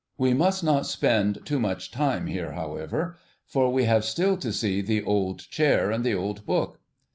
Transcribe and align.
We 0.17 0.33
must 0.33 0.63
not 0.63 0.87
spend 0.87 1.45
too 1.45 1.59
much 1.59 1.91
time 1.91 2.25
here, 2.25 2.53
however, 2.53 3.19
for 3.45 3.71
we 3.71 3.83
have 3.83 4.03
still 4.03 4.35
to 4.37 4.51
see 4.51 4.81
the 4.81 5.03
old 5.03 5.41
chair 5.51 5.91
and 5.91 6.03
the 6.03 6.15
old 6.15 6.43
book. 6.43 6.79